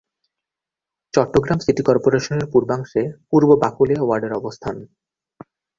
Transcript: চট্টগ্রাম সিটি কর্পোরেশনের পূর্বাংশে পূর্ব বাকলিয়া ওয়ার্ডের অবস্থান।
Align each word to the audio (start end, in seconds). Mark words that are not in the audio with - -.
চট্টগ্রাম 1.13 1.59
সিটি 1.59 1.81
কর্পোরেশনের 1.83 2.47
পূর্বাংশে 2.53 3.01
পূর্ব 3.29 3.49
বাকলিয়া 3.63 4.01
ওয়ার্ডের 4.03 4.33
অবস্থান। 4.33 4.75